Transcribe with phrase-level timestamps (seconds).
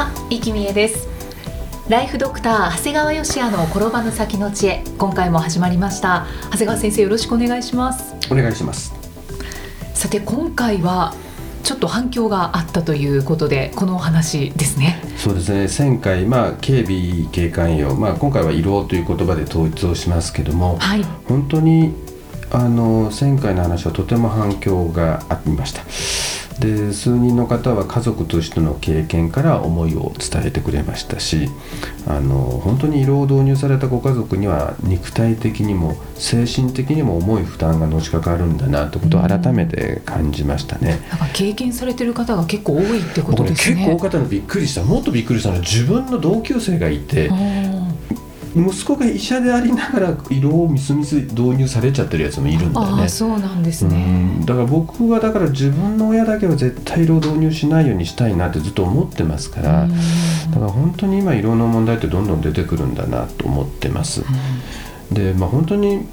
[0.00, 1.08] は、生きみえです。
[1.90, 6.26] ライフドクター長谷川芳也の転ばぬ先の知恵今回も始まりました。
[6.44, 8.14] 長谷川先生よろしくお願いします。
[8.30, 8.94] お願いします。
[9.92, 11.12] さて今回は
[11.64, 15.02] ちょっと反響があったということでこのお話ですね。
[15.18, 15.90] そうですね。
[15.90, 21.04] 前回、まあ、警備警官用、まあ、今回は胃ろうという言葉で統一をしますけども、はい。
[21.28, 21.92] 本当に
[22.52, 25.84] あの前回の話はとても反響がありました
[26.60, 31.48] で数人の方は家族としての経験から思いを伝えてくれましたし
[32.06, 41.00] あの本当に胃ろうを導入されたご家族には肉体的にも精神的にも重い負担がのしかかるんだなということを改めて感じましたね。
[41.10, 43.76] なんか経験されてる方が結構多いってことですね。
[43.76, 44.84] 結構多かったのびっくりした。
[44.84, 47.69] もっとびっくりしたのは自分の同級生がいてうん
[48.54, 53.08] 息子が医者でありながら胃ろうをみすみす導入されちゃってるやつもいるんだよね。
[53.08, 54.44] そうなんですうねん。
[54.44, 59.90] だから僕はだから自分の親だけは絶対胃ろう導入しないようにしたいなってずっと思ってますから、うん。
[60.50, 64.24] だから本当に今胃ろうの問題ってどんどん出てくるんだなと思ってます。
[65.12, 66.06] でまあ本当に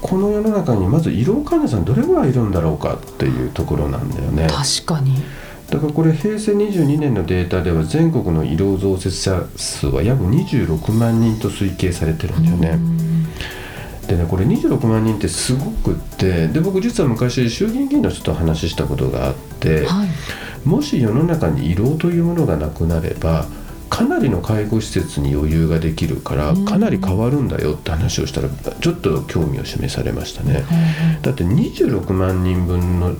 [0.00, 4.48] この世の中にまず胃ろう患者さんどれぐらいいるんだろうかっていうところなんだよね。
[4.48, 5.22] 確かに
[5.70, 12.78] だからこれ平成22年のデータでは全国の胃ろう増設者数は約26万人と推計されてるんだよね。
[14.08, 20.08] でねこれ26万人ってすごくってで僕実は昔衆議院議員の人と話したことがあってはい
[20.64, 23.46] もし世の中に胃ろうというものがなくなれば
[23.88, 30.64] かなりの介護施設に余裕ができるからうんかなり変わるんだよって話をしたらちょっと興味を示されましたね。
[31.22, 33.14] だって26万人分の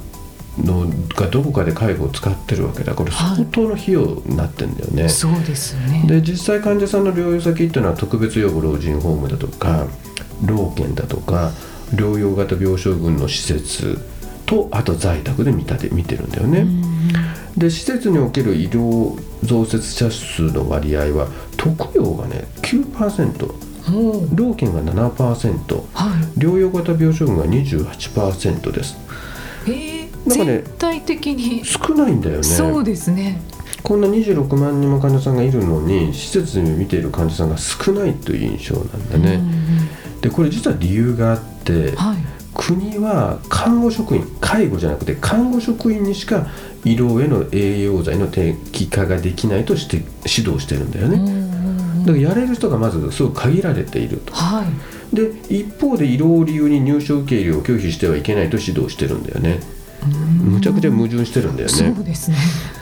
[0.58, 2.94] のがどこかで介護を使ってるわけだ。
[2.94, 5.08] これはい相当の費用になってんだよね。
[5.08, 6.04] そうですよね。
[6.06, 9.86] で実際患者さんの療養先っていうのは特別養護老人ホームだとか
[10.44, 11.52] 老健だとか
[11.94, 13.98] 療養型病床群の施設
[14.46, 16.66] とあと在宅で見たで見てるんだよね。
[17.56, 23.52] で施設における医療増設者数の割合は特養がね9%
[23.92, 26.38] おお老健が7%はい。
[26.38, 28.96] 療養型病床群が28%です。
[29.66, 31.64] えー全体的に。
[31.64, 32.42] 少ないんだよね。
[32.42, 33.40] そうですね。
[33.82, 39.60] こんな26万人も患者さんがいるのに施設に見ている患者さんが少ないという印象なんだね、うんうん
[40.20, 42.18] でこれ実は理由があってはい。
[42.52, 46.46] 国は看護職員介護じゃなくて看護職員にしか
[46.84, 52.04] 医療への栄養剤の適化ができないとして指導してるんだよね、うんうんうん。
[52.04, 54.34] だからやれる人がまずすごく限られていると。
[54.34, 55.16] はい。
[55.16, 59.60] で一方で医療を理由に入所受け入れを拒否してはいけないと指導してるんだよね。
[59.74, 61.74] うんむちゃくちゃ矛盾してるんだよね。
[61.94, 62.36] そうですね。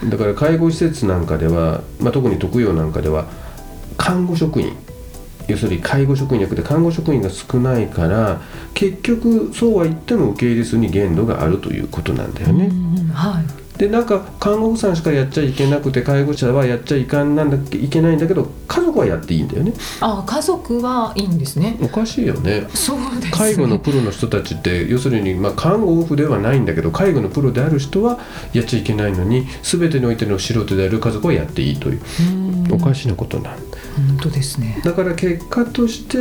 [0.08, 3.26] だから介護施設なんかでは、まあ、特に特養なんかでは
[3.96, 4.76] 看護職員。
[5.48, 8.42] 要するに介護職員じゃなくて看護職員が少ないから
[8.74, 12.70] 結局そうは言っても受け入れ数に限度があるということなんだよね。
[13.12, 19.72] はいでなんか看護婦さんしかやっちゃいけなくて介護者はやっちゃいかんなんだっけいけないんだけど家族はやっていいんだよね。
[20.00, 22.68] あ家族はいいんですねおかしいよね。
[22.74, 28.18] そうですね介護のプロの人たちって要するに、まあ、看護婦ではないんだけど介護のプロである人は
[28.52, 32.00] やっちゃいけないのに全てにおいての素人である家族はやっていいという
[32.32, 33.78] うんおかしなことなんだ。
[33.96, 36.18] 本当ですねだから結果として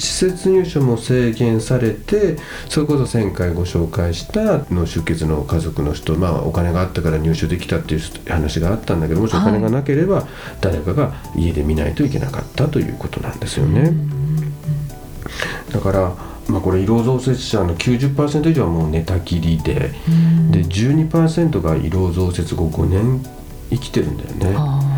[0.00, 2.36] 施設入所も制限されて
[2.68, 10.26] それこそ前回ご紹介した脳出血の家族の人、まあ、お金があったから入所できたっていう話があったんだけどもしお金がなければ
[10.60, 13.92] 誰かが家で見ないといけなかったということなんですよね。
[15.70, 16.14] だから、
[16.48, 23.24] まあ、これ胃ろう増設者の90%以上はもう寝たきりでうんで12%が胃ろう増設後5年
[23.70, 24.89] 生きてるんだよね。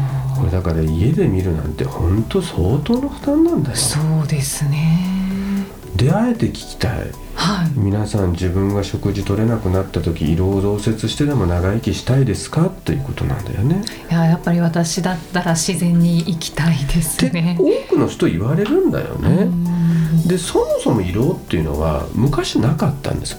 [0.43, 3.77] あこれだから家で見るなんて本当相当の負担なんだよ。
[3.77, 5.67] ーそうですね。
[5.97, 6.93] であえて聞きたい。
[7.35, 7.71] はい。
[7.77, 12.67] 皆さん自分が食事取れなくなった時胃ろう増設してでも長生きしたいですか？
[12.67, 13.83] っていうことなんだよね。
[14.11, 17.57] いややっぱり私だったら自然に生きたいですでね
[17.89, 19.45] 多くの人言われるんだようね。
[19.45, 20.27] ん。
[20.27, 23.33] でそもそも胃ろうっていうのは昔なかったんです。
[23.33, 23.39] よ。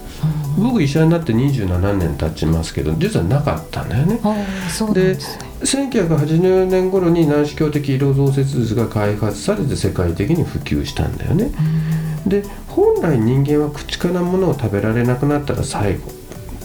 [0.58, 4.20] 僕医者になって27年経ちますけど実はなかったんだよね。
[4.24, 5.20] あーそうでね
[5.64, 11.52] 1980年頃に内視鏡的胃ろう増設術が開発されて世界的に普及したんだよね。
[12.28, 16.12] で本来人間は口からものを食べられなくなったら最後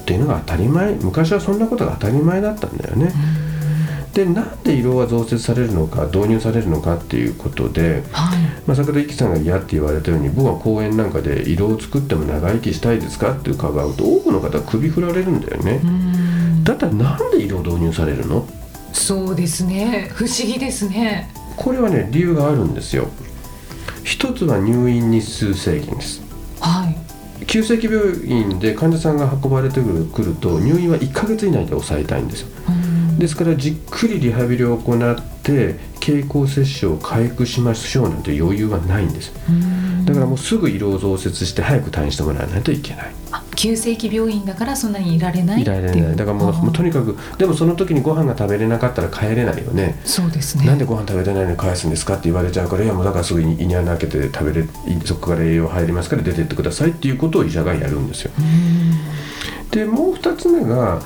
[0.00, 3.12] っていうのが当たり前昔はそんなことが当たり前だったんだよね。
[4.14, 15.86] でなんで胃ろうは増設されるのか導入されるのかっていうことで、はいまあ、先ほどイキさんが嫌って言われたように僕は公園なんかで胃ろうを作っても長生きしたいですかって伺うと多くの方は首振られるんだよねう。
[15.86, 18.48] んだったらなんで胃ろう導入されるの？
[18.92, 20.10] そうですね。
[20.14, 21.30] 不思議ですね。
[21.56, 23.08] これはね理由があるんですよ。
[24.04, 26.22] 一つは入院日数制限です。
[26.60, 27.44] はい。
[27.46, 32.48] 急性期病院で患者さんが運ばれてくると入院は1ヶ月以内で抑えたいんですよ。
[32.68, 33.18] うん。
[33.18, 39.32] ですからじっくりリハビリを行って経口摂取を回復しましょうなんて余裕はないんです。
[39.48, 40.04] うん。
[40.04, 43.12] だからもうすぐ胃ろうを増設して早く退院してもらわないといけない。
[43.30, 46.16] あ急性期病院だからそんなにいられないいられない。
[46.16, 50.00] だからもうもうとにかくでもその時にご飯が食べれなかったら帰れないよね。
[50.04, 50.64] そうですね。
[50.64, 54.68] なんでご飯食べれないのに返すんですかって言われちゃうからいやもうだからすぐに胃に穴開けて食べれ
[55.04, 58.30] そこから栄養入りますから出てってくださいっていうことを医者がやるんですよ。
[58.38, 59.70] うん。
[59.72, 61.02] でもう2つ目が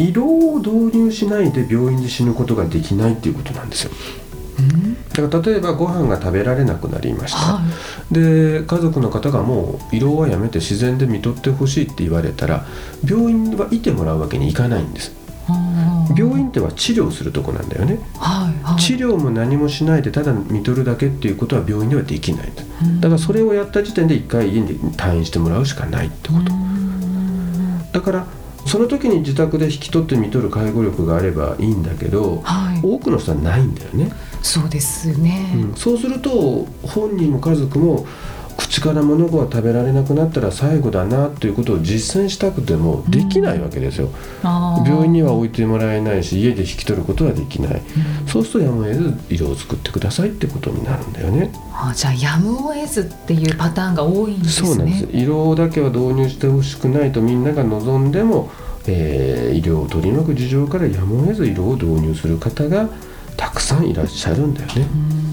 [0.00, 3.92] 胃ろうを導入しないで病院で死ぬことができないっていうことなんですよ。
[4.18, 4.23] うん
[5.12, 7.60] だから例えばご飯が食べられなくなりました、は
[8.10, 8.14] い。
[8.14, 12.64] で家族の方がもう胃ろうはやめて自然で看取ってほしいって言われたら
[13.04, 15.12] 病院はいてもらうわけにいかないんです。
[16.16, 17.98] 病院っては治療するとこなんだよね。
[18.18, 18.80] はいはい。
[18.80, 22.52] 治療も何もしないでただ看取るだけっていうことは病院ではできない
[23.00, 23.08] だ。
[23.08, 26.52] からそれをやった時点で1回家に退院してもらうしかないってこと。
[26.52, 27.92] うん。
[27.92, 28.26] だから
[28.66, 32.80] その時に自宅で引き取って看取る介護力があればいいんだけどはい。
[32.82, 34.10] 多くの人はないんだよね、
[34.44, 35.74] そうですね、うん。
[35.74, 38.06] そうすると本人も家族も
[38.56, 44.10] 口から物が食べられなくなったら最後だなということを実践したくてもできないわけですよ、
[44.42, 44.88] あー。
[44.88, 47.82] 病院には置いてもらえないし家で引き取ることはできない、
[48.22, 48.28] うん。
[48.28, 51.50] そうするとやむを得ず色を作ってくださいってことになるんだよね。
[51.72, 54.68] あじゃあやむを得ずっていうパターンが多いんですね。
[54.68, 55.08] そうなんです。
[55.10, 58.50] 色だけは導入してほしくないとみんなが望んでも、
[58.86, 62.88] えー医療を取り巻く事情からやむを得ず色を導入する方が
[63.36, 64.88] たくさんいらっしゃるんだよね。
[65.08, 65.24] うん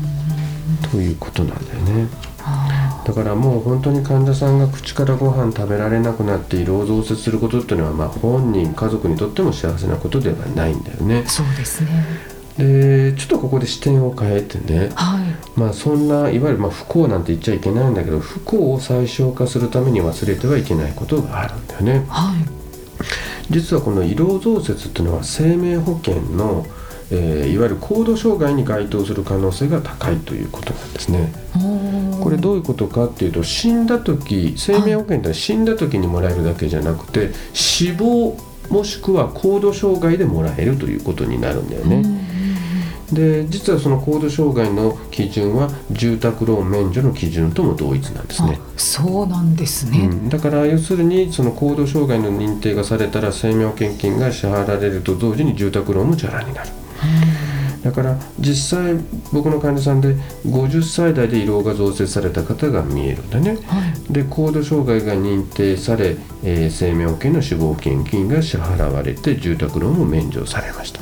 [0.91, 2.07] ということなんだよね。
[2.43, 11.19] あだからもう本当に患者さんが口からご飯食べられなくなって胃ろうを増設することっていうのはまあ本人家族にとっても幸せなことではないんだよね。
[11.19, 11.89] ーそうですね。
[12.57, 14.91] でちょっとここで視点を変えてね。
[14.95, 15.59] はい。
[15.59, 22.05] まあそんないわゆるまあ不幸なんて言っちゃいけないんだけど不幸を最小化するために忘れてはいけないことがあるんだよね。
[22.09, 22.35] はい。
[23.51, 26.65] 実はこの胃ろう増設っていうのは生命保険の、
[27.11, 31.31] えーいわゆる高度障害に該当する可能性が高いということなんですね
[32.21, 38.37] これどういうことかっていうと死んだ時生命保険って死んだ時にもらえるだけじゃなくて死亡
[38.69, 42.31] もしくは高度障害でもらえるということになるんだよね。
[43.11, 48.57] で実はその高度障害の基準は住宅ローン免除の基準とも同一なんですね。
[48.57, 56.69] あそうなんですね、うん、だから要するにその高度障害の認定がされたら生命保険金が支払われると同時に住宅ローンもチャラになる。
[57.83, 58.95] だから実際
[59.33, 63.57] 僕の患者さんで50歳代で胃ろうが増設された方が見えるんだね。
[63.65, 64.13] はい。
[64.13, 71.01] で高度障害が認定され、えー生命保険の死亡保険金が支払われて住宅ローンも免除されました。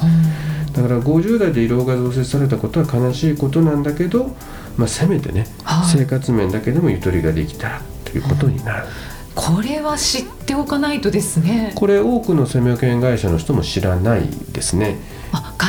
[0.74, 4.36] だから50代で胃ろうが増設されたことは悲しいことなんだけど、
[4.78, 5.98] まあ、せめてね、はい。
[5.98, 8.88] 生活面だけでもゆとりができたらということになる、
[9.36, 11.74] これは知っておかないとですね。
[11.76, 14.98] これ多くの生命保険会社の人も知らないですね。
[15.18, 15.19] あ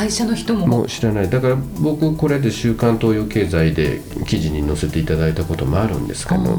[0.01, 0.67] 会社の人も？
[0.67, 1.29] もう知らない。
[1.29, 6.59] だから僕これで「週刊東洋経済」で記事に載せていただいたこともあるんですけどあ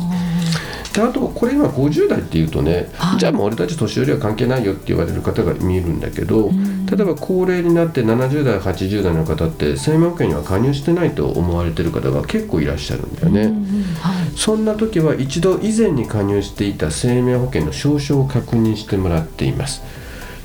[0.93, 3.19] であとこれ今50代っていうとね、はい。
[3.19, 6.86] じゃあもう俺たち年寄りは関係ないよって言われる方が見えるんだけど、ん。
[6.86, 13.41] 例えば高齢になって70代80代の方って生命保険には加入してないと思われてる方が結構いらっしゃるんだよね。
[13.43, 13.53] うん
[14.01, 14.31] はい。
[14.36, 19.81] そんな時は一度以前に加入していた生命保険の証書を確認してもらっています。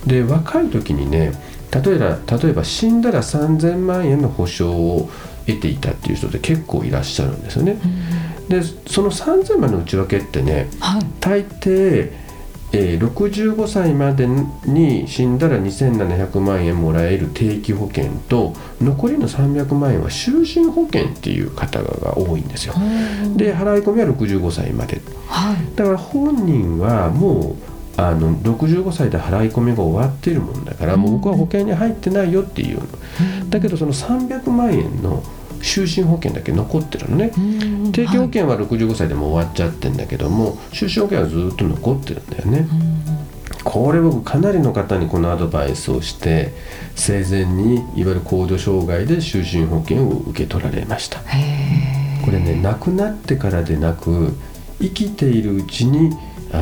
[0.06, 1.32] で若い時にね
[1.70, 5.10] 例えば例えば死んだら3000万円の保証を
[5.46, 7.78] 得ていたっていう人って結構いらっしゃるんですよね。
[8.48, 11.02] でその3000万の内訳ってねはい。
[11.20, 12.12] 大抵、
[12.72, 22.74] えー65歳までに死んだら2700万円もらえる定期保険と残りの300万円は就寝保険っていう方が多いんですよ。
[23.36, 25.00] で払い込みは65歳まで。
[25.28, 25.56] はい。
[25.76, 27.65] だから本人はもう
[27.96, 32.86] あの65歳で払い込みが終わっているもんだから、もう僕は保険に入ってないよっていうの。
[33.48, 35.22] だけどその300万円の
[35.60, 37.32] 就寝保険だけ残ってるのね。
[37.36, 37.92] うん。
[37.92, 42.68] 定期保険は65歳でもう終わっちゃってんだけども就寝保険はずっと残ってるんだよね。
[43.64, 46.52] これ僕かなりの方にこのアドバイスをして
[46.94, 51.20] 生前にいわゆる高度障害で就寝保険を受け取られました。
[52.24, 54.36] これね亡くなってからでなく
[54.80, 56.10] 生きているうちに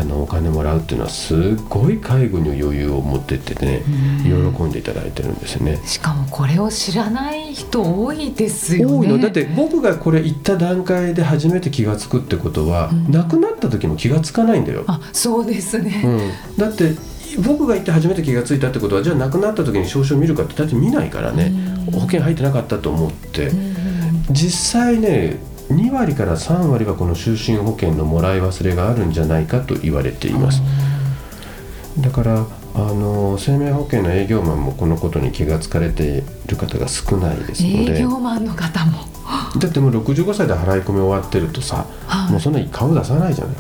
[0.01, 3.83] あのお金もらうっていうのはすごい介護に余裕を持ってってね
[4.25, 5.81] 喜んでいただいてるんですよね。
[5.85, 8.95] しかもこれを知らない人多いですよね。
[8.95, 9.19] 多いの。
[9.19, 14.85] だって僕がこれ言った段階で初めて気が付くってことは、うん、亡くなった時も気が付かないんだよ。
[14.87, 16.95] あそうですね、うん、だって
[17.39, 21.53] 僕が言って初めて気が付いたってことはじゃあ亡くなった時に証書見るかってだって見ないからね、
[21.93, 23.51] 保険入ってなかったと思って、
[24.31, 30.62] 実際ね2割から3割はこの就寝保険のもらい忘れがあるんじゃないかと言われています。
[31.99, 37.99] だからあの生命保険の営業マンもこのことに気が付かれている方が少ないですので。
[37.99, 39.04] 営業マンの方も。
[39.59, 43.56] だってもう65歳で払い込み終わってるとさ、はい、もうそんなに顔出さないじゃない。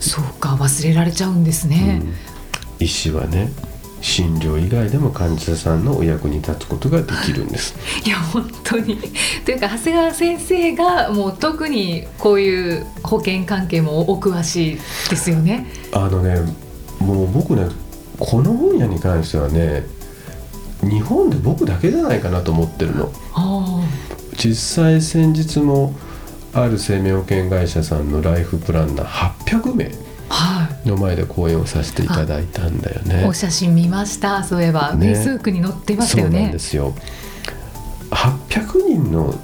[0.00, 3.52] そうか忘れられちゃうんですね、うん、医師はね
[4.02, 7.74] 診療以外でも患者さんのお役に立つことができるんです。
[8.04, 8.98] いや本当に。
[9.46, 14.78] というか長谷川先生がもう特にこういう保険関係もお詳しい
[15.08, 15.66] ですよね。
[15.92, 16.40] あのね
[16.98, 17.68] もう僕ね
[18.18, 19.86] この分野に関してはね
[20.82, 23.12] 日本で僕だけじゃないかなと思ってるの。
[24.36, 25.94] 実際先日も
[26.52, 29.90] ある生命保険会社さんのライフプランナー800名
[30.84, 33.24] の前で講演をさせていただいたんだよね。
[33.26, 36.32] お写真見ましたそういえば、フェイスブックに載ってましたよね。
[36.32, 36.94] そうなんですよ
[38.10, 39.34] 800人の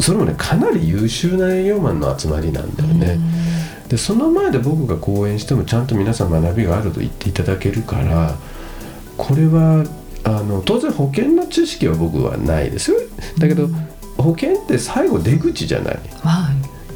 [0.00, 3.18] それもねかなり優秀な営業マンの集まりなんだよね。
[3.88, 8.36] でその前で僕が講演してもちゃんと皆さん学びがあると言っていただけるから
[9.18, 9.84] これは
[10.24, 12.96] あの当然保険の知識は僕はないですよ
[13.38, 13.68] だけど、
[14.16, 15.98] 保険って最後出口じゃない。
[16.22, 16.51] はい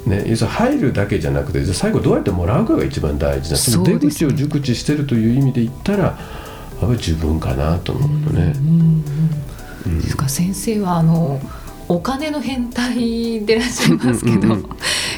[0.06, 8.54] ね、要するに入るだけじゃなくて最後どうやってもらうかが一番大事なその出口を熟知してるという意味で言ったらやっぱり自分かなと思うとね。
[9.84, 11.40] ですか先生はあの
[11.88, 14.56] お金の変態でいらっしゃいますけど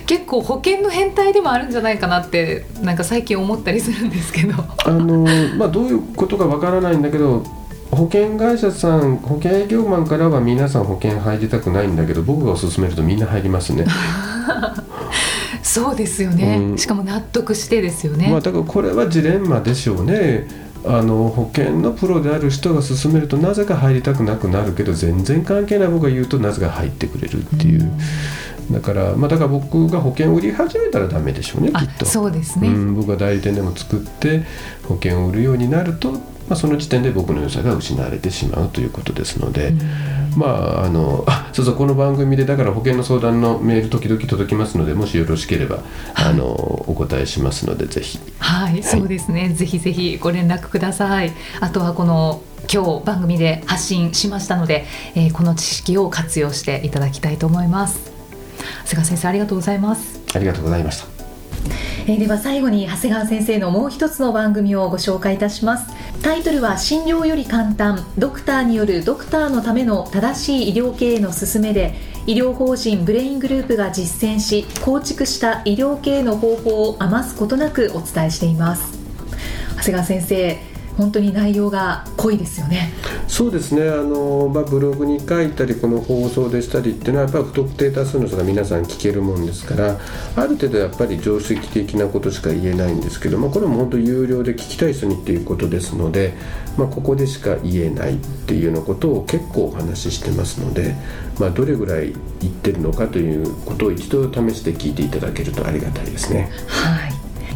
[0.07, 4.55] 結構保険の変態でもあるんじゃないかなってなんか最近思ったりするんですけど。
[4.85, 5.27] あの、
[5.57, 7.45] まあ、どういうことかわからないんだけど
[7.91, 13.87] 保険会社さん保険営業マンからは皆さん保険入りたくないんだけど僕が勧めるとみんな入りますね。
[15.63, 18.29] そうですよね、うん、しかも納得してですよね。
[18.31, 20.47] まあ、だからこれはジレンマでしょうね。
[20.85, 27.83] あの保険のプロである人が勧めるとなぜか入りたくなくなるけど全然関係ない僕が言うとなぜか入ってくれるっていう。
[27.83, 28.73] うん。
[28.73, 32.07] だから、まあ、だから僕が保険を売り始めたらダメでしょうねきっと。
[32.07, 34.43] そうですね、うん、僕が代理店でも作って
[34.87, 36.13] 保険を売るようになると
[36.49, 39.75] まあ、その時点で僕の良さが失われてしまうということですので、
[40.37, 45.81] まああのあそうそうこの番組でだから保険の相談のメール時々届きますのでもしよろしければ、
[46.15, 48.19] あのお答えしますのでぜひ。
[48.39, 49.51] はい、はい、そうですね。
[49.51, 51.33] ぜひぜひご連絡ください。
[51.61, 52.43] あとはこの
[52.73, 58.13] 今日番組で発信しましたので、えー、この知識を活用していただきたいと思います。
[58.85, 60.21] 菅先生ありがとうございます。
[60.35, 61.18] ありがとうございました
[62.11, 65.93] えー、では最後に長谷川先生のもう一つの番組をご紹介いたします。
[66.23, 68.03] タイトルは診療より簡単。
[68.17, 71.95] ドクターによるドクターのための正しい医療経営の勧めで
[72.27, 78.99] 医療法人ブレイングループが実践し構築した医療経営の方法を余すことなくお伝えしています。
[79.77, 82.93] 長谷川先生本当に内容が濃いですよね。
[83.29, 89.97] そうですねあの、まあ、ブログに書いたりこの放送でしたりっていうのはやっぱり不特定多数の人が皆さん聞けるもんですから
[90.35, 96.35] ある程度やっぱり常識的なことしか言えないんですけど、まあ、これも本当有料で聞きたい人にっていうことですので、
[96.77, 100.97] まあ、ここでしか言えないっていうようなことを結構お話ししてますので、
[101.39, 106.51] まあ、どれぐらい言ってるのかということを一度試して聞いていただけるとありがたいですね。
[106.67, 107.08] はい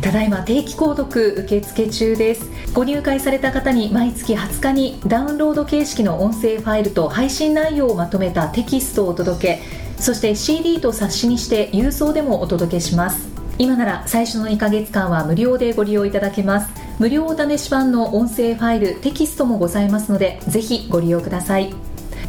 [0.02, 2.50] ただいま定期購読受付中です。
[2.74, 9.62] ご入会された方に毎月20日にダウンロード形式の音声ファイルと配信内容をまとめたテキストをお届け
[9.98, 13.30] そして CD と冊子にして郵送でもお届けします。
[13.58, 16.70] 今なら最初の2ヶ月間は無料でご利用いただけます。
[16.98, 21.91] 無料お試し版の音声ファイルテキストもございますのでぜひご利用ください。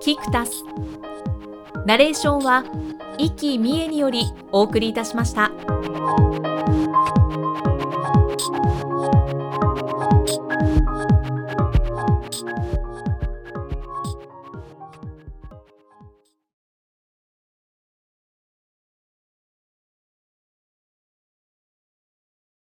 [0.00, 0.64] キクタス
[1.86, 2.64] ナレーションは
[3.18, 5.52] 生きみえによりお送りいたしました。